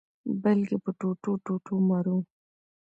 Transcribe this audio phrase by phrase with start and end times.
[0.43, 2.17] بلکي په ټوټو-ټوټو مرو